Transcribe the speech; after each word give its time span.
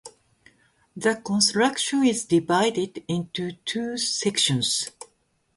The 0.97 1.17
constitution 1.17 2.03
is 2.07 2.25
divided 2.25 3.03
into 3.07 3.51
two 3.63 3.97
sections. 3.99 4.89